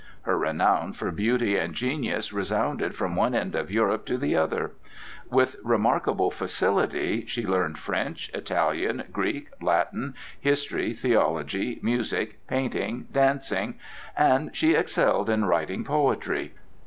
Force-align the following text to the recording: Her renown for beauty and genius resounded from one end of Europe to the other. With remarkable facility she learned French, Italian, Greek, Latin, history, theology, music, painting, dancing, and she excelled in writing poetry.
Her 0.23 0.35
renown 0.35 0.93
for 0.93 1.11
beauty 1.11 1.57
and 1.57 1.75
genius 1.75 2.33
resounded 2.33 2.95
from 2.95 3.15
one 3.15 3.35
end 3.35 3.53
of 3.53 3.69
Europe 3.69 4.07
to 4.07 4.17
the 4.17 4.35
other. 4.35 4.71
With 5.29 5.57
remarkable 5.63 6.31
facility 6.31 7.27
she 7.27 7.45
learned 7.45 7.77
French, 7.77 8.31
Italian, 8.33 9.03
Greek, 9.13 9.49
Latin, 9.61 10.15
history, 10.39 10.93
theology, 10.95 11.77
music, 11.83 12.39
painting, 12.47 13.09
dancing, 13.13 13.75
and 14.17 14.49
she 14.55 14.73
excelled 14.73 15.29
in 15.29 15.45
writing 15.45 15.83
poetry. 15.83 16.55